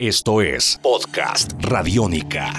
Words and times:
Esto 0.00 0.42
es 0.42 0.78
Podcast 0.82 1.54
Radiónica. 1.58 2.50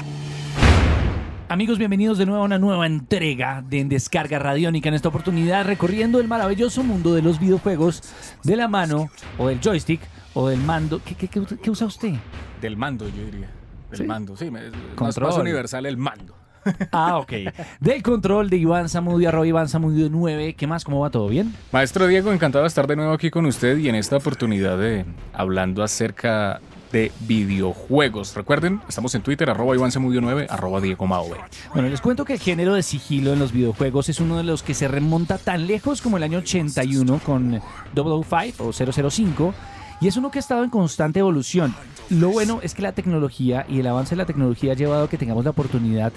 Amigos, 1.50 1.78
bienvenidos 1.78 2.18
de 2.18 2.26
nuevo 2.26 2.42
a 2.42 2.46
una 2.46 2.58
nueva 2.58 2.88
entrega 2.88 3.62
de 3.70 3.86
Descarga 3.86 4.40
Radiónica. 4.40 4.90
En 4.90 4.96
esta 4.96 5.10
oportunidad, 5.10 5.64
recorriendo 5.68 6.20
el 6.20 6.28
maravilloso 6.28 6.84
mundo 6.84 7.14
de 7.14 7.22
los 7.22 7.40
videojuegos 7.40 8.02
de 8.44 8.56
la 8.56 8.68
mano, 8.68 9.12
o 9.38 9.50
del 9.50 9.60
joystick, 9.62 10.02
o 10.34 10.50
del 10.50 10.60
mando. 10.62 11.00
¿Qué, 11.06 11.14
qué- 11.14 11.28
qué- 11.28 11.46
qué 11.62 11.70
usa 11.70 11.86
usted? 11.86 12.16
Del 12.60 12.76
mando, 12.76 13.08
yo 13.08 13.24
diría. 13.26 13.52
Del 13.92 14.00
¿Sí? 14.00 14.04
mando, 14.06 14.36
sí. 14.36 14.50
me- 14.50 14.72
Control. 14.96 15.28
más 15.30 15.38
universal 15.38 15.86
el 15.86 15.98
mando. 15.98 16.36
Ah, 16.92 17.20
ok. 17.20 17.34
Del 17.80 18.02
control 18.02 18.50
de 18.50 18.58
Iván 18.58 18.90
Zamudio, 18.90 19.30
arroba 19.30 19.46
Iván 19.46 19.70
Zamudio 19.70 20.10
9. 20.10 20.56
¿Qué 20.56 20.66
más? 20.66 20.84
¿Cómo 20.84 21.02
va 21.02 21.12
todo? 21.12 21.28
¿Bien? 21.30 21.54
Maestro 21.72 22.08
Diego, 22.08 22.34
encantado 22.34 22.64
de 22.64 22.68
estar 22.68 22.88
de 22.88 22.96
nuevo 22.96 23.14
aquí 23.14 23.30
con 23.30 23.46
usted 23.46 23.78
y 23.78 23.90
en 23.90 23.94
esta 23.96 24.18
oportunidad 24.18 24.80
de 24.80 25.06
hablando 25.34 25.84
acerca 25.84 26.60
de 26.92 27.12
videojuegos. 27.22 28.36
Recuerden, 28.36 28.82
estamos 28.88 29.14
en 29.16 29.22
Twitter, 29.22 29.50
arroba 29.50 29.76
Iván 29.76 29.92
Zamudio 29.92 30.22
9, 30.22 30.48
arroba 30.50 30.82
Diego 30.82 31.08
Maove. 31.08 31.38
Bueno, 31.74 31.90
les 31.90 32.02
cuento 32.02 32.26
que 32.26 32.34
el 32.34 32.40
género 32.40 32.74
de 32.74 32.84
sigilo 32.84 33.34
en 33.34 33.40
los 33.40 33.52
videojuegos 33.52 34.10
es 34.10 34.20
uno 34.20 34.38
de 34.38 34.44
los 34.44 34.64
que 34.64 34.74
se 34.74 34.88
remonta 34.88 35.38
tan 35.38 35.68
lejos 35.68 36.02
como 36.02 36.18
el 36.18 36.24
año 36.24 36.40
81 36.40 37.20
con 37.26 37.62
005 37.94 38.64
o 38.64 38.72
005 38.74 39.54
y 40.00 40.08
es 40.08 40.18
uno 40.18 40.30
que 40.30 40.40
ha 40.40 40.42
estado 40.42 40.64
en 40.64 40.70
constante 40.70 41.20
evolución. 41.20 41.74
Lo 42.10 42.30
bueno 42.30 42.60
es 42.62 42.74
que 42.74 42.82
la 42.82 42.94
tecnología 42.94 43.66
y 43.68 43.80
el 43.80 43.88
avance 43.88 44.12
de 44.12 44.18
la 44.18 44.26
tecnología 44.26 44.72
ha 44.72 44.76
llevado 44.76 45.06
a 45.06 45.10
que 45.10 45.18
tengamos 45.18 45.44
la 45.44 45.52
oportunidad 45.52 46.14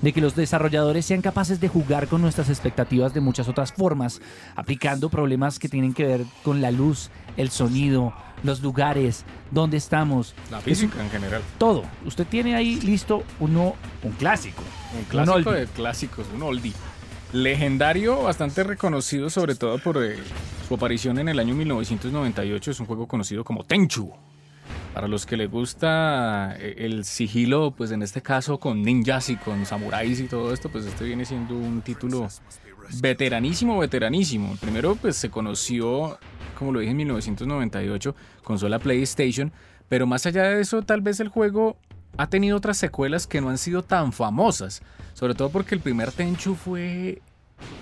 de 0.00 0.12
que 0.12 0.20
los 0.20 0.36
desarrolladores 0.36 1.04
sean 1.04 1.22
capaces 1.22 1.60
de 1.60 1.68
jugar 1.68 2.08
con 2.08 2.22
nuestras 2.22 2.48
expectativas 2.48 3.12
de 3.12 3.20
muchas 3.20 3.48
otras 3.48 3.72
formas, 3.72 4.20
aplicando 4.54 5.08
problemas 5.08 5.58
que 5.58 5.68
tienen 5.68 5.94
que 5.94 6.06
ver 6.06 6.24
con 6.42 6.60
la 6.60 6.70
luz, 6.70 7.10
el 7.36 7.50
sonido, 7.50 8.12
los 8.42 8.60
lugares, 8.62 9.24
dónde 9.50 9.76
estamos, 9.76 10.34
La 10.50 10.58
Es 10.58 10.64
un- 10.64 10.74
física 10.90 11.02
en 11.02 11.10
general. 11.10 11.42
todo. 11.58 11.82
Usted 12.04 12.26
tiene 12.26 12.54
ahí 12.54 12.80
listo 12.80 13.22
uno, 13.40 13.74
un 14.02 14.12
clásico. 14.12 14.62
Un 14.98 15.04
clásico 15.04 15.36
oldie. 15.50 15.52
de 15.60 15.66
clásicos, 15.68 16.26
un 16.34 16.42
oldie. 16.42 16.72
Legendario, 17.32 18.22
bastante 18.22 18.62
reconocido 18.62 19.28
sobre 19.30 19.54
todo 19.56 19.78
por 19.78 20.02
eh, 20.02 20.16
su 20.68 20.74
aparición 20.74 21.18
en 21.18 21.28
el 21.28 21.38
año 21.40 21.54
1998. 21.54 22.70
Es 22.70 22.80
un 22.80 22.86
juego 22.86 23.08
conocido 23.08 23.42
como 23.44 23.64
Tenchu. 23.64 24.12
Para 24.94 25.08
los 25.08 25.26
que 25.26 25.36
les 25.36 25.50
gusta 25.50 26.54
eh, 26.56 26.74
el 26.78 27.04
sigilo, 27.04 27.72
pues 27.72 27.90
en 27.90 28.02
este 28.02 28.22
caso 28.22 28.60
con 28.60 28.82
ninjas 28.82 29.28
y 29.30 29.36
con 29.36 29.66
samuráis 29.66 30.20
y 30.20 30.28
todo 30.28 30.52
esto, 30.54 30.68
pues 30.68 30.84
este 30.86 31.04
viene 31.04 31.24
siendo 31.24 31.54
un 31.56 31.82
título 31.82 32.28
veteranísimo, 33.00 33.78
veteranísimo. 33.78 34.52
El 34.52 34.58
primero 34.58 34.94
pues 34.94 35.16
se 35.16 35.30
conoció, 35.30 36.18
como 36.54 36.72
lo 36.72 36.80
dije, 36.80 36.90
en 36.92 36.96
1998, 36.96 38.14
consola 38.42 38.78
PlayStation, 38.78 39.52
pero 39.88 40.06
más 40.06 40.26
allá 40.26 40.44
de 40.44 40.60
eso, 40.60 40.82
tal 40.82 41.00
vez 41.00 41.20
el 41.20 41.28
juego 41.28 41.76
ha 42.16 42.28
tenido 42.28 42.56
otras 42.56 42.76
secuelas 42.76 43.26
que 43.26 43.40
no 43.40 43.48
han 43.50 43.58
sido 43.58 43.82
tan 43.82 44.12
famosas, 44.12 44.82
sobre 45.14 45.34
todo 45.34 45.50
porque 45.50 45.74
el 45.74 45.80
primer 45.80 46.12
Tenchu 46.12 46.54
fue 46.54 47.20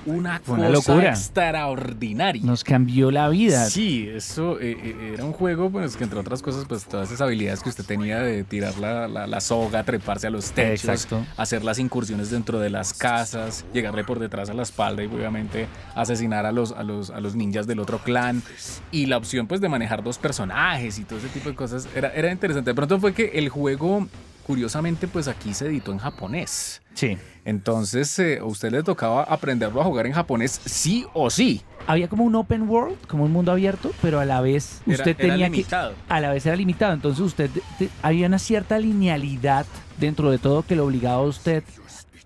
una 0.05 0.41
Fue 0.41 0.57
una 0.59 0.69
cosa 0.73 0.93
locura. 0.93 1.11
extraordinaria. 1.11 2.43
Nos 2.45 2.65
cambió 2.65 3.11
la 3.11 3.29
vida. 3.29 3.67
Sí, 3.67 4.09
eso 4.13 4.59
eh, 4.61 4.77
eh, 4.83 5.11
era 5.15 5.25
un 5.25 5.33
juego, 5.33 5.71
pues 5.71 5.97
que 5.97 6.05
entre 6.05 6.19
otras 6.19 6.43
cosas, 6.43 6.65
pues 6.69 6.85
todas 6.87 7.09
esas 7.09 7.21
habilidades 7.21 7.63
que 7.63 7.69
usted 7.69 7.85
tenía 7.85 8.21
de 8.21 8.43
tirar 8.45 8.77
la, 8.79 9.07
la- 9.09 9.27
la 9.27 9.41
soga, 9.41 9.85
treparse 9.85 10.27
a 10.27 10.31
los 10.31 10.51
techos, 10.53 10.85
Exacto. 10.89 11.25
hacer 11.37 11.63
las 11.65 11.79
incursiones 11.79 12.31
dentro 12.31 12.59
de 12.59 12.71
las 12.71 12.95
casas, 12.95 13.65
llegarle 13.73 14.03
por 14.05 14.19
detrás 14.19 14.51
a 14.51 14.55
la 14.55 14.63
espalda 14.63 15.03
y 15.05 15.07
obviamente 15.07 15.67
asesinar 15.95 16.47
a 16.47 16.53
los, 16.53 16.73
a 16.73 16.83
los, 16.83 17.11
a 17.11 17.21
los 17.21 17.35
ninjas 17.37 17.67
del 17.67 17.79
otro 17.79 17.99
clan. 17.99 18.43
Y 18.91 19.07
la 19.07 19.17
opción 19.17 19.47
pues 19.47 19.61
de 19.61 19.69
manejar 19.69 20.03
dos 20.03 20.19
personajes 20.19 20.99
y 20.99 21.05
todo 21.05 21.19
ese 21.21 21.29
tipo 21.29 21.49
de 21.49 21.55
cosas 21.55 21.89
era, 21.95 22.09
era 22.13 22.31
interesante. 22.33 22.71
De 22.71 22.75
pronto 22.75 22.99
fue 22.99 23.13
que 23.15 23.33
el 23.35 23.49
juego, 23.49 24.09
curiosamente, 24.43 25.09
pues 25.09 25.29
aquí 25.29 25.55
se 25.55 25.67
editó 25.67 25.93
en 25.93 25.99
japonés. 25.99 26.83
Sí. 26.95 27.17
Entonces, 27.45 28.19
eh, 28.19 28.39
a 28.41 28.45
usted 28.45 28.71
le 28.71 28.83
tocaba 28.83 29.23
aprenderlo 29.25 29.81
a 29.81 29.85
jugar 29.85 30.07
en 30.07 30.13
japonés 30.13 30.61
sí 30.65 31.07
o 31.15 31.31
sí. 31.31 31.63
Había 31.87 32.09
como 32.09 32.25
un 32.25 32.35
open 32.37 32.69
world, 32.69 32.97
como 33.09 33.25
un 33.25 33.33
mundo 33.33 33.51
abierto, 33.53 33.91
pero 34.01 34.21
a 34.21 34.25
la 34.25 34.41
vez 34.41 34.83
Era- 34.87 34.97
usted 34.97 35.17
era 35.19 35.35
tenía 35.35 35.49
limitado. 35.49 35.93
que 35.95 36.13
a 36.13 36.21
la 36.21 36.31
vez 36.31 36.47
era 36.47 36.55
limitado, 36.57 36.93
entonces 36.93 37.21
usted 37.21 37.51
te- 37.79 37.89
había 38.03 38.27
una 38.29 38.39
cierta 38.39 38.79
linealidad 38.79 39.67
dentro 39.99 40.31
de 40.31 40.39
todo 40.39 40.63
que 40.63 40.77
lo 40.77 40.85
obligaba 40.87 41.17
a 41.17 41.27
usted 41.27 41.65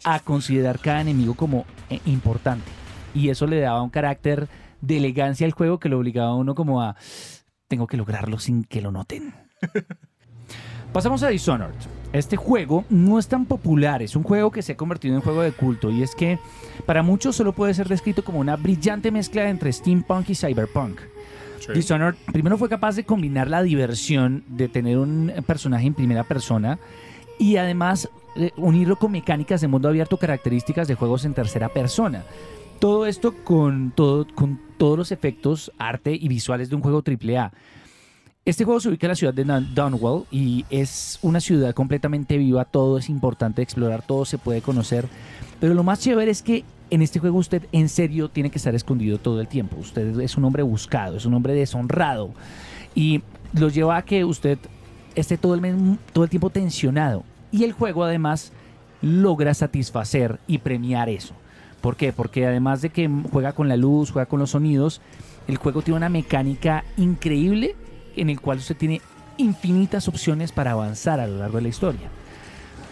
a 0.05 0.21
considerar 0.21 0.79
cada 0.79 1.01
enemigo 1.01 1.35
como 1.35 1.65
eh, 1.91 2.01
importante 2.05 2.71
y 3.15 3.31
eso 3.31 3.47
le 3.47 3.61
daba 3.61 3.83
un 3.83 3.91
carácter 3.91 4.49
de 4.83 4.99
elegancia 4.99 5.47
al 5.47 5.53
juego 5.53 5.79
que 5.81 5.89
lo 5.89 5.99
obligaba 5.99 6.31
a 6.31 6.35
uno 6.35 6.55
como 6.55 6.83
a 6.83 6.97
tengo 7.69 7.87
que 7.87 7.97
lograrlo 7.97 8.39
sin 8.39 8.63
que 8.65 8.81
lo 8.83 8.93
noten. 8.93 9.35
Pasamos 10.93 11.23
a 11.23 11.29
Dishonored. 11.29 11.75
Este 12.17 12.39
juego 12.39 12.87
no 12.89 13.19
es 13.19 13.29
tan 13.29 13.45
popular, 13.45 14.03
es 14.03 14.17
un 14.17 14.23
juego 14.23 14.51
que 14.51 14.63
se 14.63 14.73
ha 14.73 14.77
convertido 14.77 15.15
en 15.15 15.21
juego 15.21 15.43
de 15.43 15.53
culto 15.53 15.91
y 15.91 16.03
es 16.03 16.15
que 16.15 16.39
para 16.87 17.03
muchos 17.03 17.37
solo 17.37 17.53
puede 17.53 17.75
ser 17.75 17.89
descrito 17.89 18.25
como 18.25 18.39
una 18.39 18.57
brillante 18.57 19.11
mezcla 19.11 19.47
entre 19.51 19.71
steampunk 19.71 20.31
y 20.31 20.35
cyberpunk. 20.35 20.99
Dishonored 21.75 22.15
primero 22.33 22.57
fue 22.57 22.71
capaz 22.71 22.97
de 22.97 23.05
combinar 23.05 23.51
la 23.51 23.63
diversión 23.63 24.45
de 24.49 24.69
tener 24.69 24.97
un 24.97 25.31
personaje 25.47 25.87
en 25.89 25.93
primera 25.93 26.25
persona 26.25 26.79
y 27.39 27.59
además 27.59 28.09
eh, 28.37 28.51
unirlo 28.57 28.97
con 28.97 29.13
mecánicas 29.13 29.61
de 29.61 29.69
mundo 29.69 29.91
abierto 29.91 30.17
características 30.17 30.89
de 30.89 30.95
juegos 30.95 31.27
en 31.27 31.35
tercera 31.35 31.69
persona. 31.69 32.25
Todo 32.79 33.05
esto 33.05 33.35
con, 33.45 33.91
todo, 33.95 34.27
con 34.35 34.59
todos 34.79 34.97
los 34.97 35.13
efectos, 35.13 35.71
arte 35.77 36.15
y 36.19 36.29
visuales 36.29 36.71
de 36.71 36.77
un 36.77 36.83
juego 36.83 37.03
AAA. 37.07 37.53
Este 38.47 38.65
juego 38.65 38.79
se 38.79 38.89
ubica 38.89 39.07
en 39.07 39.11
la 39.11 39.17
ciudad 39.17 39.35
de 39.35 39.45
Dun- 39.45 39.75
Dunwall 39.75 40.25
y 40.31 40.65
es 40.71 41.19
una 41.23 41.41
ciudad 41.41 41.75
completamente 41.75 42.39
viva, 42.39 42.65
todo 42.65 42.97
es 42.97 43.09
importante 43.09 43.61
explorar, 43.61 44.03
todo 44.07 44.25
se 44.25 44.39
puede 44.39 44.63
conocer, 44.63 45.09
pero 45.59 45.75
lo 45.75 45.83
más 45.83 45.99
chévere 45.99 46.31
es 46.31 46.43
que 46.43 46.63
en 46.91 47.03
este 47.03 47.19
juego 47.19 47.39
usted 47.39 47.65
en 47.73 47.89
serio 47.89 48.29
tiene 48.29 48.51
que 48.51 48.59
estar 48.59 48.73
escondido 48.77 49.19
todo 49.19 49.41
el 49.41 49.49
tiempo, 49.49 49.77
usted 49.81 50.21
es 50.21 50.37
un 50.37 50.45
hombre 50.45 50.63
buscado, 50.63 51.17
es 51.17 51.27
un 51.27 51.35
hombre 51.35 51.55
deshonrado 51.55 52.31
y 52.95 53.21
lo 53.53 53.69
lleva 53.69 53.97
a 53.97 54.05
que 54.05 54.25
usted 54.25 54.59
esté 55.17 55.37
todo 55.37 55.55
el, 55.57 55.99
todo 56.13 56.23
el 56.23 56.31
tiempo 56.31 56.51
tensionado 56.51 57.25
y 57.51 57.65
el 57.65 57.73
juego 57.73 58.05
además 58.05 58.53
logra 59.03 59.55
satisfacer 59.55 60.39
y 60.47 60.59
premiar 60.59 61.09
eso. 61.09 61.35
¿Por 61.81 61.97
qué? 61.97 62.13
Porque 62.13 62.47
además 62.47 62.81
de 62.81 62.91
que 62.91 63.11
juega 63.33 63.53
con 63.55 63.69
la 63.69 63.77
luz, 63.77 64.13
juega 64.13 64.27
con 64.27 64.39
los 64.39 64.51
sonidos, 64.51 65.01
el 65.49 65.57
juego 65.57 65.83
tiene 65.83 65.97
una 65.99 66.09
mecánica 66.09 66.85
increíble 66.97 67.75
en 68.17 68.31
el 68.31 68.41
cual 68.41 68.59
usted 68.59 68.77
tiene 68.77 69.01
infinitas 69.37 70.09
opciones 70.09 70.53
para 70.53 70.73
avanzar 70.73 71.21
a 71.21 71.27
lo 71.27 71.39
largo 71.39 71.57
de 71.57 71.63
la 71.63 71.69
historia. 71.69 72.09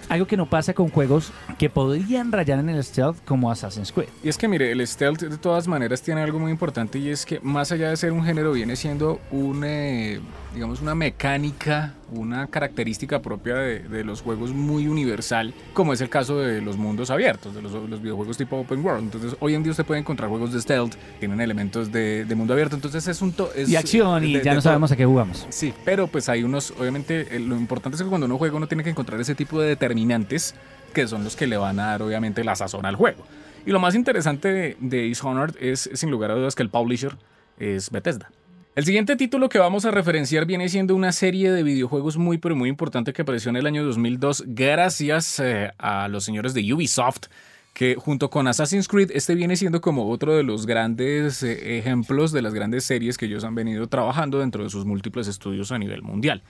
Algo 0.08 0.26
que 0.26 0.36
no 0.36 0.46
pasa 0.46 0.74
con 0.74 0.90
juegos 0.90 1.32
que 1.58 1.70
podrían 1.70 2.30
rayar 2.30 2.58
en 2.58 2.68
el 2.68 2.84
stealth 2.84 3.16
como 3.24 3.50
Assassin's 3.50 3.90
Creed. 3.90 4.08
Y 4.22 4.28
es 4.28 4.36
que 4.36 4.48
mire, 4.48 4.70
el 4.70 4.86
stealth 4.86 5.22
de 5.22 5.38
todas 5.38 5.66
maneras 5.66 6.02
tiene 6.02 6.20
algo 6.20 6.38
muy 6.38 6.50
importante 6.50 6.98
y 6.98 7.08
es 7.08 7.24
que 7.24 7.40
más 7.40 7.72
allá 7.72 7.88
de 7.88 7.96
ser 7.96 8.12
un 8.12 8.22
género 8.22 8.52
viene 8.52 8.76
siendo 8.76 9.20
un, 9.30 9.62
eh, 9.64 10.20
digamos, 10.54 10.80
una 10.80 10.94
mecánica, 10.94 11.94
una 12.12 12.46
característica 12.46 13.20
propia 13.20 13.56
de, 13.56 13.80
de 13.80 14.04
los 14.04 14.22
juegos 14.22 14.52
muy 14.52 14.86
universal, 14.88 15.52
como 15.72 15.92
es 15.92 16.00
el 16.00 16.08
caso 16.08 16.38
de 16.38 16.60
los 16.62 16.76
mundos 16.76 17.10
abiertos, 17.10 17.54
de 17.54 17.60
los, 17.62 17.72
los 17.72 18.00
videojuegos 18.00 18.36
tipo 18.38 18.56
open 18.58 18.84
world. 18.84 19.02
Entonces, 19.02 19.36
hoy 19.40 19.54
en 19.54 19.62
día 19.62 19.72
usted 19.72 19.84
puede 19.84 20.00
encontrar 20.00 20.28
juegos 20.30 20.52
de 20.52 20.60
stealth, 20.60 20.94
tienen 21.18 21.40
elementos 21.40 21.90
de, 21.90 22.24
de 22.24 22.34
mundo 22.34 22.52
abierto, 22.54 22.76
entonces 22.76 23.06
es 23.08 23.20
un... 23.20 23.32
to- 23.32 23.50
es 23.54 23.68
Y 23.68 23.76
acción 23.76 24.24
y 24.24 24.34
de- 24.34 24.44
ya 24.44 24.54
no 24.54 24.60
sabemos 24.60 24.92
a 24.92 24.96
qué 24.96 25.04
jugamos. 25.04 25.46
Sí, 25.50 25.74
pero 25.84 26.06
pues 26.06 26.28
hay 26.28 26.44
unos, 26.44 26.72
obviamente, 26.78 27.36
eh, 27.36 27.40
lo 27.40 27.56
importante 27.56 27.96
es 27.96 28.02
que 28.02 28.08
cuando 28.08 28.26
uno 28.26 28.38
juega 28.38 28.56
uno 28.56 28.68
tiene 28.68 28.84
que 28.84 28.90
encontrar 28.90 29.20
ese 29.20 29.34
tipo 29.34 29.60
de 29.60 29.68
determinantes 29.68 30.54
que 30.92 31.08
son 31.08 31.24
los 31.24 31.34
que 31.34 31.48
le 31.48 31.56
van 31.56 31.80
a 31.80 31.86
dar, 31.86 32.02
obviamente, 32.02 32.44
la 32.44 32.54
sazón 32.54 32.86
al 32.86 32.94
juego. 32.94 33.24
Y 33.66 33.70
lo 33.70 33.80
más 33.80 33.94
interesante 33.96 34.48
de, 34.52 34.76
de 34.78 34.98
Dishonored 35.02 35.56
es, 35.60 35.90
sin 35.94 36.10
lugar 36.12 36.30
a 36.30 36.34
dudas, 36.34 36.54
que 36.54 36.62
el 36.62 36.68
publisher 36.68 37.16
es 37.58 37.90
Bethesda. 37.90 38.30
El 38.76 38.84
siguiente 38.84 39.14
título 39.14 39.48
que 39.48 39.60
vamos 39.60 39.84
a 39.84 39.92
referenciar 39.92 40.46
viene 40.46 40.68
siendo 40.68 40.96
una 40.96 41.12
serie 41.12 41.52
de 41.52 41.62
videojuegos 41.62 42.16
muy, 42.16 42.38
pero 42.38 42.56
muy 42.56 42.68
importante 42.68 43.12
que 43.12 43.22
apareció 43.22 43.50
en 43.50 43.56
el 43.56 43.66
año 43.66 43.84
2002 43.84 44.42
gracias 44.48 45.38
eh, 45.38 45.70
a 45.78 46.08
los 46.08 46.24
señores 46.24 46.54
de 46.54 46.74
Ubisoft 46.74 47.26
que 47.72 47.94
junto 47.94 48.30
con 48.30 48.48
Assassin's 48.48 48.88
Creed, 48.88 49.12
este 49.14 49.36
viene 49.36 49.54
siendo 49.54 49.80
como 49.80 50.10
otro 50.10 50.36
de 50.36 50.42
los 50.42 50.66
grandes 50.66 51.44
eh, 51.44 51.78
ejemplos 51.78 52.32
de 52.32 52.42
las 52.42 52.52
grandes 52.52 52.82
series 52.84 53.16
que 53.16 53.26
ellos 53.26 53.44
han 53.44 53.54
venido 53.54 53.86
trabajando 53.86 54.40
dentro 54.40 54.64
de 54.64 54.70
sus 54.70 54.84
múltiples 54.84 55.28
estudios 55.28 55.70
a 55.70 55.78
nivel 55.78 56.02
mundial. 56.02 56.42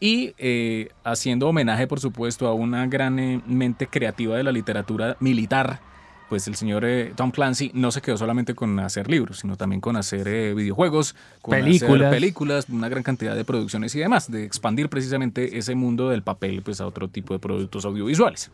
Y 0.00 0.32
eh, 0.38 0.88
haciendo 1.04 1.46
homenaje, 1.46 1.86
por 1.86 2.00
supuesto, 2.00 2.46
a 2.46 2.54
una 2.54 2.86
gran 2.86 3.42
mente 3.46 3.86
creativa 3.86 4.34
de 4.34 4.44
la 4.44 4.52
literatura 4.52 5.18
militar, 5.20 5.80
pues 6.28 6.48
el 6.48 6.56
señor 6.56 6.84
eh, 6.84 7.12
Tom 7.14 7.30
Clancy 7.30 7.70
no 7.74 7.90
se 7.90 8.00
quedó 8.00 8.16
solamente 8.16 8.54
con 8.54 8.78
hacer 8.80 9.10
libros, 9.10 9.38
sino 9.40 9.56
también 9.56 9.80
con 9.80 9.96
hacer 9.96 10.26
eh, 10.28 10.54
videojuegos, 10.54 11.14
con 11.40 11.52
Películas. 11.52 12.06
hacer 12.06 12.10
películas, 12.10 12.66
una 12.68 12.88
gran 12.88 13.02
cantidad 13.02 13.36
de 13.36 13.44
producciones 13.44 13.94
y 13.94 14.00
demás, 14.00 14.30
de 14.30 14.44
expandir 14.44 14.88
precisamente 14.88 15.58
ese 15.58 15.74
mundo 15.74 16.08
del 16.10 16.22
papel 16.22 16.62
pues, 16.62 16.80
a 16.80 16.86
otro 16.86 17.08
tipo 17.08 17.34
de 17.34 17.38
productos 17.38 17.84
audiovisuales. 17.84 18.50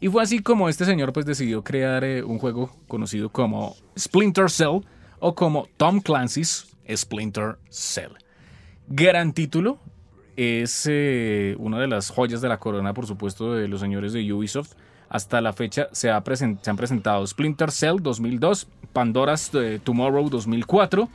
Y 0.00 0.08
fue 0.08 0.22
así 0.22 0.40
como 0.40 0.68
este 0.68 0.84
señor 0.84 1.12
pues 1.12 1.24
decidió 1.24 1.62
crear 1.62 2.04
eh, 2.04 2.22
un 2.22 2.38
juego 2.38 2.76
conocido 2.88 3.30
como 3.30 3.76
Splinter 3.98 4.50
Cell 4.50 4.80
o 5.18 5.34
como 5.34 5.68
Tom 5.76 6.00
Clancy's 6.00 6.76
Splinter 6.94 7.56
Cell. 7.70 8.12
Gran 8.88 9.32
título, 9.32 9.78
es 10.36 10.86
eh, 10.90 11.54
una 11.58 11.78
de 11.80 11.86
las 11.86 12.10
joyas 12.10 12.40
de 12.40 12.48
la 12.48 12.58
corona, 12.58 12.92
por 12.94 13.06
supuesto, 13.06 13.54
de 13.54 13.68
los 13.68 13.80
señores 13.80 14.12
de 14.12 14.32
Ubisoft. 14.32 14.72
Hasta 15.08 15.40
la 15.40 15.52
fecha 15.52 15.88
se, 15.92 16.10
ha 16.10 16.22
present- 16.24 16.58
se 16.62 16.70
han 16.70 16.76
presentado 16.76 17.24
Splinter 17.26 17.70
Cell 17.70 17.96
2002, 18.00 18.66
Pandora's 18.92 19.50
eh, 19.54 19.78
Tomorrow 19.84 20.28
2004, 20.28 21.08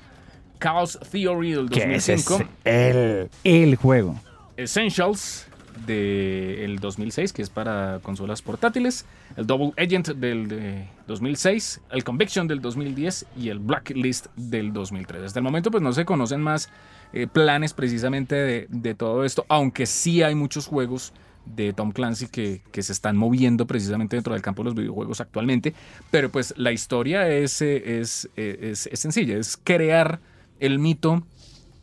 Chaos 0.60 0.98
Theory 1.12 1.52
del 1.54 1.70
Que 1.70 1.96
ese 1.96 2.14
es 2.14 2.26
2005, 2.26 2.54
el, 2.64 3.30
el 3.44 3.76
juego. 3.76 4.16
Essentials 4.56 5.48
del 5.86 6.80
2006, 6.80 7.34
que 7.34 7.42
es 7.42 7.50
para 7.50 8.00
consolas 8.02 8.42
portátiles, 8.42 9.06
el 9.38 9.48
Double 9.48 9.72
Agent 9.78 10.10
del 10.10 10.48
de 10.48 10.88
2006, 11.08 11.82
el 11.92 12.04
Conviction 12.04 12.48
del 12.48 12.62
2010 12.62 13.26
y 13.38 13.50
el 13.50 13.60
Blacklist 13.60 14.28
del 14.36 14.74
2003. 14.74 15.24
Hasta 15.24 15.40
el 15.40 15.44
momento 15.44 15.72
pues 15.72 15.84
no 15.84 15.94
se 15.94 16.06
conocen 16.06 16.42
más 16.42 16.70
eh, 17.14 17.28
planes 17.28 17.74
precisamente 17.74 18.36
de, 18.36 18.68
de 18.70 18.96
todo 18.96 19.24
esto, 19.24 19.46
aunque 19.50 19.86
sí 19.86 20.24
hay 20.24 20.36
muchos 20.36 20.68
juegos 20.68 21.14
de 21.56 21.74
Tom 21.74 21.92
Clancy 21.92 22.28
que, 22.28 22.62
se 22.82 22.94
están 22.94 23.18
moviendo 23.18 23.68
precisamente 23.68 24.16
dentro 24.16 24.34
del 24.34 24.42
campo 24.42 24.62
de 24.64 24.66
los 24.66 24.76
videojuegos 24.76 25.20
actualmente, 25.22 25.74
pero 26.12 26.30
pues 26.30 26.54
la 26.58 26.72
historia 26.72 27.28
es, 27.30 27.62
eh, 27.62 27.82
eh, 27.86 28.70
es, 28.72 28.88
es 28.88 29.00
sencilla, 29.00 29.38
es 29.38 29.58
crear 29.58 30.20
el 30.60 30.80
mito 30.80 31.24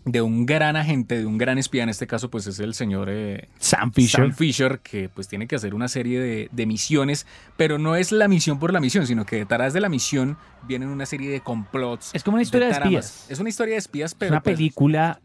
de 0.07 0.23
un 0.23 0.47
gran 0.47 0.77
agente, 0.77 1.19
de 1.19 1.27
un 1.27 1.37
gran 1.37 1.59
espía, 1.59 1.83
en 1.83 1.89
este 1.89 2.07
caso 2.07 2.31
pues 2.31 2.47
es 2.47 2.61
el 2.61 2.75
señor 2.75 3.09
eh, 3.11 3.49
Sam 3.59 3.93
Fisher. 3.93 4.21
Sam 4.21 4.33
Fisher, 4.33 4.79
que 4.79 5.09
pues 5.09 5.27
tiene 5.27 5.47
que 5.49 5.57
hacer 5.57 5.75
una 5.75 5.89
serie 5.89 6.21
de, 6.21 6.49
de 6.53 6.65
misiones, 6.67 7.27
pero 7.57 7.77
no 7.79 7.97
es 7.97 8.13
la 8.13 8.29
misión 8.29 8.61
por 8.61 8.73
la 8.73 8.79
misión, 8.81 9.07
sino 9.07 9.27
que 9.27 9.37
detrás 9.37 9.73
de 9.73 9.81
la 9.81 9.89
misión 9.89 10.39
vienen 10.67 10.89
una 10.91 11.07
serie 11.07 11.29
de 11.29 11.41
complots. 11.41 12.11
Es 12.15 12.23
como 12.23 12.37
una 12.37 12.43
historia 12.45 12.69
de 12.69 12.73
espías. 12.75 13.27
Es 13.29 13.41
una 13.41 13.49
historia 13.49 13.75
de 13.75 13.79
espías, 13.79 14.13
Es 14.13 14.15
pero 14.15 14.31
una 14.33 14.43
pues, 14.43 14.57
película. 14.57 15.21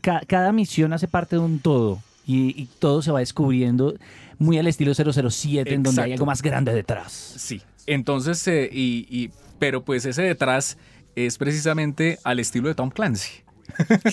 ca- 0.00 0.22
cada 0.26 0.52
misión 0.52 0.92
hace 0.94 1.06
parte 1.06 1.36
de 1.36 1.42
un 1.42 1.58
todo. 1.58 2.02
Y, 2.26 2.54
y 2.60 2.68
todo 2.78 3.02
se 3.02 3.10
va 3.10 3.18
descubriendo 3.18 3.94
muy 4.38 4.56
al 4.56 4.68
estilo 4.68 4.94
007, 4.94 5.74
en 5.74 5.82
donde 5.82 6.00
hay 6.02 6.12
algo 6.12 6.24
más 6.24 6.40
grande 6.40 6.72
detrás. 6.72 7.12
Sí. 7.12 7.60
Entonces, 7.86 8.46
eh, 8.48 8.70
y, 8.72 9.06
y- 9.10 9.30
pero 9.58 9.84
pues 9.84 10.06
ese 10.06 10.22
detrás 10.22 10.78
es 11.14 11.36
precisamente 11.36 12.18
al 12.24 12.38
estilo 12.38 12.68
de 12.68 12.74
Tom 12.74 12.88
Clancy. 12.90 13.41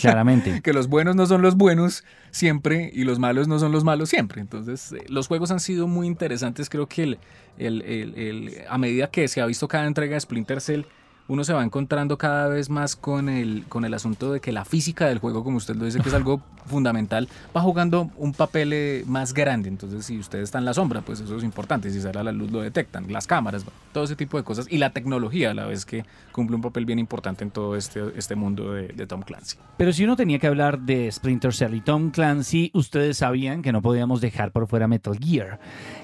Claramente. 0.02 0.62
que 0.64 0.74
los 0.74 0.88
buenos 0.88 1.16
no 1.16 1.26
son 1.26 1.42
los 1.42 1.56
buenos 1.56 2.04
siempre 2.32 2.92
y 2.94 3.04
los 3.04 3.20
malos 3.20 3.48
no 3.48 3.60
son 3.60 3.72
los 3.72 3.84
malos 3.84 4.10
siempre. 4.10 4.42
Entonces, 4.42 4.92
eh, 4.94 5.04
los 5.10 5.28
juegos 5.28 5.52
han 5.52 5.60
sido 5.60 5.88
muy 5.88 6.08
interesantes. 6.08 6.70
Creo 6.70 6.88
que 6.88 7.04
el, 7.04 7.20
el- 7.58 7.82
el- 7.84 8.16
el- 8.18 8.54
a 8.70 8.78
medida 8.78 9.08
que 9.10 9.28
se 9.28 9.42
ha 9.42 9.46
visto 9.46 9.68
cada 9.68 9.86
entrega 9.86 10.14
de 10.16 10.20
Splinter 10.22 10.62
Cell, 10.62 10.84
uno 11.30 11.44
se 11.44 11.54
va 11.54 11.64
encontrando 11.64 12.18
cada 12.18 12.48
vez 12.48 12.70
más 12.70 12.96
con 12.96 13.30
el, 13.30 13.64
con 13.70 13.86
el 13.86 13.94
asunto 13.94 14.34
de 14.34 14.40
que 14.42 14.52
la 14.52 14.66
física 14.66 15.08
del 15.08 15.20
juego, 15.20 15.44
como 15.44 15.58
usted 15.58 15.76
lo 15.76 15.86
dice, 15.86 16.00
que 16.00 16.10
es 16.10 16.16
algo 16.16 16.42
fundamental, 16.66 17.30
va 17.56 17.62
jugando 17.62 18.10
un 18.18 18.34
papel 18.34 18.74
eh, 18.74 19.04
más 19.06 19.34
grande. 19.34 19.70
Entonces, 19.70 20.06
si 20.06 20.18
usted 20.18 20.40
está 20.40 20.58
en 20.58 20.66
la 20.66 20.74
sombra, 20.74 21.02
pues 21.02 21.20
eso 21.20 21.38
es 21.38 21.44
importante. 21.44 21.92
Si 21.92 22.02
sale 22.02 22.20
a 22.20 22.24
la 22.24 22.32
luz, 22.32 22.52
lo 22.52 22.62
detectan. 22.62 23.12
Las 23.14 23.28
cámaras, 23.28 23.64
todo 23.94 24.04
ese 24.04 24.16
tipo 24.16 24.38
de 24.38 24.44
cosas. 24.44 24.66
Y 24.70 24.80
la 24.80 24.90
tecnología, 24.90 25.52
a 25.52 25.54
la 25.54 25.68
vez 25.68 25.86
que 25.86 26.04
cumple 26.32 26.56
un 26.56 26.64
papel 26.64 26.86
bien 26.86 26.98
importante 26.98 27.44
en 27.44 27.52
todo 27.52 27.76
este, 27.76 28.02
este 28.16 28.36
mundo 28.36 28.74
de, 28.74 28.88
de 28.88 29.08
Tom 29.08 29.22
Clancy. 29.22 29.58
Pero 29.78 29.94
si 29.94 30.04
uno 30.04 30.16
tenía 30.16 30.40
que 30.40 30.48
hablar 30.48 30.80
de 30.80 31.12
Splinter 31.12 31.54
Cell 31.54 31.76
y 31.76 31.82
Tom 31.82 32.10
Clancy, 32.10 32.72
ustedes 32.74 33.18
sabían 33.18 33.62
que 33.62 33.72
no 33.72 33.84
podíamos 33.84 34.20
dejar 34.20 34.52
por 34.52 34.68
fuera 34.68 34.88
Metal 34.88 35.18
Gear. 35.20 35.60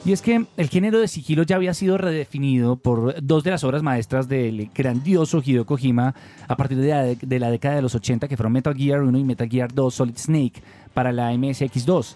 Y 0.05 0.11
es 0.11 0.21
que 0.21 0.45
el 0.55 0.69
género 0.69 0.99
de 0.99 1.07
sigilo 1.07 1.41
ya 1.43 1.55
había 1.55 1.73
sido 1.73 1.97
redefinido 1.97 2.75
por 2.75 3.15
dos 3.23 3.43
de 3.43 3.51
las 3.51 3.63
obras 3.63 3.81
maestras 3.81 4.27
del 4.27 4.69
grandioso 4.75 5.14
Hideo 5.23 5.65
Kojima 5.65 6.13
a 6.47 6.55
partir 6.57 6.77
de 6.77 6.89
la, 6.89 7.03
de 7.03 7.39
la 7.39 7.49
década 7.49 7.75
de 7.75 7.81
los 7.81 7.95
80, 7.95 8.27
que 8.27 8.37
fueron 8.37 8.53
Metal 8.53 8.75
Gear 8.75 9.01
1 9.01 9.17
y 9.17 9.23
Metal 9.23 9.49
Gear 9.49 9.73
2 9.73 9.93
Solid 9.93 10.17
Snake 10.17 10.61
para 10.93 11.11
la 11.11 11.33
MSX2. 11.33 12.15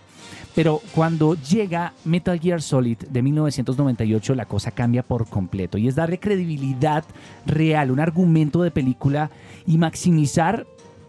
Pero 0.56 0.82
cuando 0.96 1.36
llega 1.36 1.94
Metal 2.06 2.40
Gear 2.40 2.62
Solid 2.62 2.98
de 2.98 3.22
1998, 3.22 4.36
la 4.36 4.46
cosa 4.46 4.72
cambia 4.72 5.04
por 5.04 5.28
completo 5.28 5.78
y 5.78 5.88
es 5.88 5.96
darle 5.96 6.20
credibilidad 6.20 7.06
real, 7.46 7.92
un 7.92 8.00
argumento 8.00 8.64
de 8.64 8.72
película 8.72 9.30
y 9.68 9.78
maximizar 9.78 10.66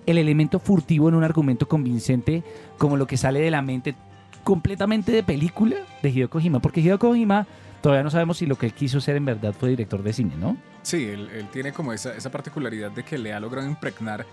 el 0.06 0.18
elemento 0.18 0.58
furtivo 0.58 1.08
en 1.08 1.14
un 1.14 1.24
argumento 1.24 1.68
convincente 1.68 2.42
como 2.78 2.96
lo 2.96 3.06
que 3.06 3.16
sale 3.16 3.40
de 3.40 3.50
la 3.50 3.62
mente 3.62 3.94
completamente 4.44 5.12
de 5.12 5.22
película 5.22 5.76
de 6.02 6.10
Hideo 6.10 6.30
Kojima, 6.30 6.60
porque 6.60 6.80
Hideo 6.80 6.98
Kojima 6.98 7.46
todavía 7.80 8.02
no 8.02 8.10
sabemos 8.10 8.38
si 8.38 8.46
lo 8.46 8.56
que 8.56 8.66
él 8.66 8.72
quiso 8.72 9.00
ser 9.00 9.16
en 9.16 9.24
verdad 9.24 9.54
fue 9.58 9.70
director 9.70 10.02
de 10.02 10.12
cine, 10.12 10.34
¿no? 10.38 10.56
Sí, 10.82 11.04
él, 11.04 11.28
él 11.34 11.46
tiene 11.52 11.72
como 11.72 11.92
esa, 11.92 12.14
esa 12.16 12.30
particularidad 12.30 12.90
de 12.90 13.02
que 13.04 13.18
le 13.18 13.32
ha 13.32 13.40
logrado 13.40 13.66
impregnar 13.68 14.24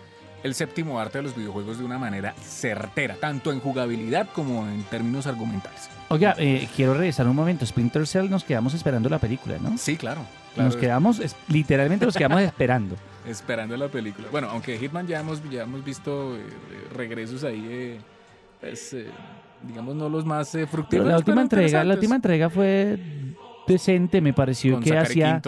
el 0.43 0.53
séptimo 0.53 0.99
arte 0.99 1.17
de 1.17 1.23
los 1.23 1.35
videojuegos 1.35 1.79
de 1.79 1.83
una 1.85 1.97
manera 1.97 2.33
certera, 2.41 3.15
tanto 3.19 3.51
en 3.51 3.59
jugabilidad 3.59 4.29
como 4.33 4.67
en 4.67 4.83
términos 4.83 5.25
argumentales. 5.27 5.89
Oiga, 6.09 6.35
eh, 6.37 6.69
quiero 6.75 6.93
regresar 6.93 7.27
un 7.27 7.35
momento. 7.35 7.65
Splinter 7.65 8.05
Cell 8.05 8.29
nos 8.29 8.43
quedamos 8.43 8.73
esperando 8.75 9.09
la 9.09 9.17
película, 9.19 9.57
¿no? 9.59 9.77
Sí, 9.77 9.97
claro. 9.97 10.21
claro, 10.53 10.69
Nos 10.69 10.77
quedamos, 10.77 11.19
es- 11.19 11.35
literalmente 11.49 12.05
nos 12.05 12.15
quedamos 12.15 12.41
esperando. 12.41 12.95
Esperando 13.27 13.75
la 13.75 13.89
película. 13.89 14.29
Bueno, 14.31 14.47
aunque 14.49 14.77
Hitman 14.77 15.05
ya 15.05 15.19
hemos, 15.19 15.41
ya 15.49 15.63
hemos 15.63 15.83
visto 15.83 16.37
eh, 16.37 16.41
regresos 16.95 17.43
ahí, 17.43 17.65
eh, 17.69 17.97
pues, 18.61 18.93
eh, 18.93 19.07
digamos, 19.63 19.95
no 19.95 20.07
los 20.07 20.23
más 20.23 20.49
Pero 20.53 20.67
fructíferos. 20.67 21.07
la 21.09 21.17
última 21.17 21.35
pero 21.35 21.41
entrega, 21.41 21.83
la 21.83 21.93
última 21.95 22.15
entrega 22.15 22.49
fue 22.49 22.97
decente, 23.67 24.21
me 24.21 24.33
pareció 24.33 24.75
Con 24.75 24.83
que 24.83 24.97
hacía 24.97 25.41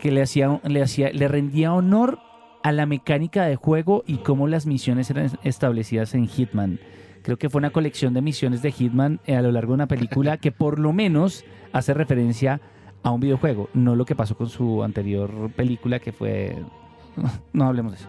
que 0.00 0.10
le 0.10 0.22
hacía 0.22 0.60
le 0.64 0.82
hacía 0.82 1.10
le 1.12 1.28
rendía 1.28 1.72
honor 1.72 2.18
a 2.62 2.72
la 2.72 2.86
mecánica 2.86 3.44
de 3.44 3.56
juego 3.56 4.04
y 4.06 4.18
cómo 4.18 4.48
las 4.48 4.66
misiones 4.66 5.10
eran 5.10 5.30
establecidas 5.42 6.14
en 6.14 6.26
Hitman. 6.26 6.80
Creo 7.22 7.38
que 7.38 7.48
fue 7.48 7.58
una 7.58 7.70
colección 7.70 8.12
de 8.12 8.20
misiones 8.20 8.62
de 8.62 8.72
Hitman 8.72 9.20
eh, 9.26 9.36
a 9.36 9.42
lo 9.42 9.50
largo 9.52 9.72
de 9.72 9.74
una 9.74 9.86
película 9.86 10.36
que 10.38 10.52
por 10.52 10.78
lo 10.78 10.92
menos 10.92 11.44
hace 11.72 11.94
referencia 11.94 12.60
a 13.02 13.10
un 13.10 13.20
videojuego, 13.20 13.68
no 13.74 13.96
lo 13.96 14.04
que 14.06 14.14
pasó 14.14 14.36
con 14.36 14.48
su 14.48 14.82
anterior 14.82 15.50
película 15.54 15.98
que 15.98 16.12
fue 16.12 16.56
no 17.52 17.66
hablemos 17.66 17.92
de 17.92 17.98
eso. 17.98 18.08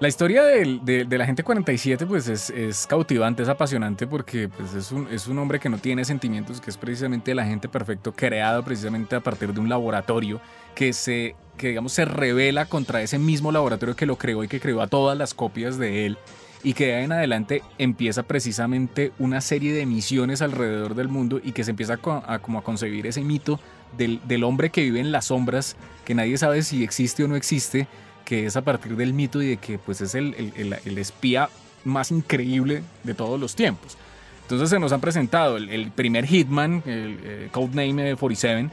La 0.00 0.06
historia 0.06 0.44
de, 0.44 1.06
la 1.10 1.26
gente 1.26 1.42
47 1.42 2.06
pues 2.06 2.28
es, 2.28 2.50
es 2.50 2.86
cautivante, 2.86 3.42
es 3.42 3.48
apasionante 3.48 4.06
porque 4.06 4.48
pues, 4.48 4.72
es, 4.74 4.92
un, 4.92 5.38
hombre 5.38 5.58
que 5.58 5.68
no 5.68 5.78
tiene 5.78 6.04
sentimientos, 6.04 6.60
que 6.60 6.70
es 6.70 6.76
precisamente 6.76 7.32
el 7.32 7.40
agente 7.40 7.68
perfecto 7.68 8.12
creado 8.12 8.62
precisamente 8.62 9.16
a 9.16 9.20
partir 9.20 9.52
de 9.52 9.58
un 9.58 9.68
laboratorio 9.68 10.40
que 10.76 10.92
se, 10.92 11.34
digamos 11.60 11.92
se 11.94 12.04
revela 12.04 12.66
contra 12.66 13.02
ese 13.02 13.18
mismo 13.18 13.50
laboratorio 13.50 13.96
que 13.96 14.06
lo 14.06 14.16
creó 14.16 14.44
y 14.44 14.48
que 14.48 14.60
creó 14.60 14.82
a 14.82 14.86
todas 14.86 15.18
las 15.18 15.34
copias 15.34 15.78
de 15.78 16.06
él. 16.06 16.18
Y 16.62 16.74
que 16.74 16.86
de 16.86 17.02
en 17.02 17.12
adelante 17.12 17.62
empieza 17.78 18.22
precisamente 18.24 19.12
una 19.18 19.40
serie 19.40 19.72
de 19.72 19.84
misiones 19.86 20.42
alrededor 20.42 20.94
del 20.94 21.08
mundo 21.08 21.40
y 21.42 21.52
que 21.52 21.64
se 21.64 21.70
empieza 21.70 21.94
a, 21.94 21.96
co- 21.98 22.22
a 22.24 22.38
como 22.40 22.58
a 22.58 22.62
concebir 22.62 23.06
ese 23.06 23.22
mito 23.22 23.58
del 23.96 24.44
hombre 24.44 24.70
que 24.70 24.82
vive 24.82 25.00
en 25.00 25.12
las 25.12 25.26
sombras, 25.26 25.76
que 26.04 26.14
nadie 26.14 26.36
sabe 26.36 26.62
si 26.62 26.84
existe 26.84 27.24
o 27.24 27.28
no 27.28 27.36
existe, 27.36 27.88
que 28.28 28.44
es 28.44 28.56
a 28.56 28.62
partir 28.62 28.94
del 28.94 29.14
mito 29.14 29.40
y 29.40 29.46
de 29.46 29.56
que 29.56 29.78
pues 29.78 30.02
es 30.02 30.14
el, 30.14 30.34
el- 30.34 30.52
el- 30.56 30.76
el 30.84 30.98
espía 30.98 31.48
más 31.84 32.10
increíble 32.10 32.82
de 33.02 33.14
todos 33.14 33.40
los 33.40 33.54
tiempos. 33.56 33.96
Entonces 34.42 34.68
se 34.68 34.78
nos 34.78 34.92
han 34.92 35.00
presentado 35.00 35.56
el, 35.56 35.90
primer 35.92 36.26
Hitman, 36.26 36.82
el 36.84 37.18
eh, 37.22 37.48
Codename 37.50 38.10
eh, 38.10 38.16
47, 38.16 38.68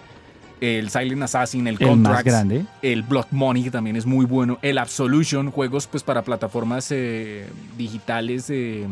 el 0.59 0.89
Silent 0.89 1.23
Assassin, 1.23 1.67
el 1.67 1.77
Contracts, 1.79 2.25
grande. 2.25 2.65
el 2.81 3.03
Blood 3.03 3.27
Money, 3.31 3.63
que 3.63 3.71
también 3.71 3.95
es 3.95 4.05
muy 4.05 4.25
bueno, 4.25 4.57
el 4.61 4.77
Absolution, 4.77 5.51
juegos 5.51 5.87
pues 5.87 6.03
para 6.03 6.21
plataformas 6.23 6.87
eh, 6.91 7.47
digitales, 7.77 8.49
eh, 8.49 8.85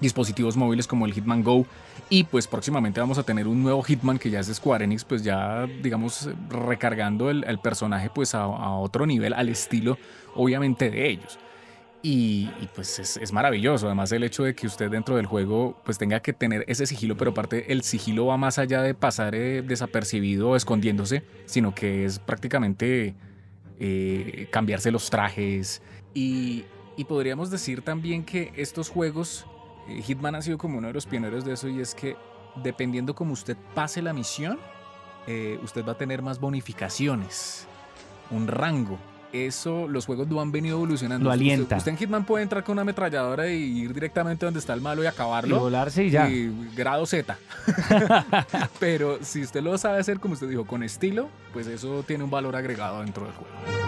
dispositivos 0.00 0.56
móviles 0.56 0.86
como 0.86 1.06
el 1.06 1.12
Hitman 1.12 1.42
Go. 1.42 1.66
Y 2.10 2.24
pues 2.24 2.46
próximamente 2.46 3.00
vamos 3.00 3.18
a 3.18 3.22
tener 3.22 3.46
un 3.46 3.62
nuevo 3.62 3.82
Hitman 3.82 4.18
que 4.18 4.30
ya 4.30 4.40
es 4.40 4.46
Square 4.46 4.84
Enix, 4.84 5.04
pues 5.04 5.22
ya 5.22 5.66
digamos 5.82 6.30
recargando 6.48 7.30
el, 7.30 7.58
personaje 7.58 8.10
pues 8.14 8.34
a, 8.34 8.46
otro 8.46 9.06
nivel, 9.06 9.34
al 9.34 9.48
estilo 9.48 9.98
obviamente 10.34 10.90
de 10.90 11.10
ellos. 11.10 11.38
Y, 12.00 12.48
pues 12.76 12.98
es, 13.00 13.32
maravilloso, 13.32 13.86
además 13.86 14.12
el 14.12 14.22
hecho 14.22 14.44
de 14.44 14.54
que 14.54 14.68
usted 14.68 14.88
dentro 14.88 15.16
del 15.16 15.26
juego 15.26 15.76
pues 15.84 15.98
tenga 15.98 16.20
que 16.20 16.32
tener 16.32 16.64
ese 16.68 16.86
sigilo, 16.86 17.16
pero 17.16 17.32
aparte 17.32 17.72
el 17.72 17.82
sigilo 17.82 18.26
va 18.26 18.36
más 18.36 18.58
allá 18.58 18.82
de 18.82 18.94
pasar 18.94 19.34
eh, 19.34 19.62
desapercibido 19.62 20.50
o 20.50 20.56
escondiéndose, 20.56 21.24
sino 21.46 21.74
que 21.74 22.04
es 22.04 22.20
prácticamente 22.20 23.16
eh, 23.80 24.48
cambiarse 24.50 24.90
los 24.90 25.08
trajes. 25.10 25.82
Y, 26.14 26.64
podríamos 27.08 27.50
decir 27.50 27.82
también 27.82 28.24
que 28.24 28.52
estos 28.56 28.88
juegos, 28.90 29.46
Hitman 30.02 30.34
ha 30.34 30.42
sido 30.42 30.58
como 30.58 30.78
uno 30.78 30.88
de 30.88 30.94
los 30.94 31.06
pioneros 31.06 31.44
de 31.44 31.52
eso 31.54 31.68
y 31.68 31.80
es 31.80 31.94
que 31.94 32.16
dependiendo 32.62 33.14
como 33.14 33.32
usted 33.32 33.56
pase 33.74 34.02
la 34.02 34.12
misión, 34.12 34.58
eh, 35.26 35.58
usted 35.62 35.84
va 35.86 35.92
a 35.92 35.98
tener 35.98 36.22
más 36.22 36.40
bonificaciones, 36.40 37.66
un 38.30 38.46
rango. 38.48 38.98
Eso 39.30 39.86
los 39.88 40.06
juegos 40.06 40.26
lo 40.28 40.40
han 40.40 40.50
venido 40.52 40.76
evolucionando. 40.78 41.24
Lo 41.26 41.30
alienta. 41.30 41.76
Usted, 41.76 41.90
en 41.92 41.98
Hitman 41.98 42.24
puede 42.24 42.42
entrar 42.44 42.64
con 42.64 42.72
una 42.72 42.82
ametralladora 42.82 43.46
y 43.50 43.80
ir 43.82 43.92
directamente 43.92 44.46
donde 44.46 44.58
está 44.58 44.72
el 44.72 44.80
malo 44.80 45.02
y 45.02 45.04
Y 45.04 45.08
acabarlo. 45.08 45.60
volarse 45.60 46.04
y 46.04 46.10
ya. 46.10 46.30
Y 46.30 46.50
grado 46.74 47.04
Z. 47.04 47.36
Pero 48.80 49.18
si 49.22 49.42
usted 49.42 49.62
lo 49.62 49.76
sabe 49.76 49.98
hacer, 49.98 50.18
como 50.18 50.32
usted 50.32 50.48
dijo, 50.48 50.64
con 50.64 50.82
estilo, 50.82 51.28
pues 51.52 51.66
eso 51.66 52.02
tiene 52.06 52.24
un 52.24 52.30
valor 52.30 52.56
agregado 52.56 53.02
dentro 53.02 53.24
del 53.24 53.34
juego. 53.34 53.87